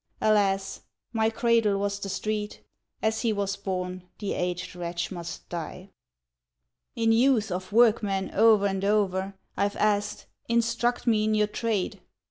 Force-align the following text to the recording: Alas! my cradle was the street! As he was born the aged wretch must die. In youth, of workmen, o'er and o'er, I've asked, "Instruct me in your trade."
Alas! 0.19 0.81
my 1.13 1.29
cradle 1.29 1.77
was 1.77 1.99
the 1.99 2.09
street! 2.09 2.63
As 3.03 3.21
he 3.21 3.31
was 3.31 3.55
born 3.55 4.09
the 4.17 4.33
aged 4.33 4.75
wretch 4.75 5.11
must 5.11 5.47
die. 5.47 5.91
In 6.95 7.11
youth, 7.11 7.51
of 7.51 7.71
workmen, 7.71 8.31
o'er 8.33 8.65
and 8.65 8.83
o'er, 8.83 9.35
I've 9.55 9.75
asked, 9.75 10.25
"Instruct 10.49 11.05
me 11.05 11.25
in 11.25 11.35
your 11.35 11.45
trade." 11.45 12.01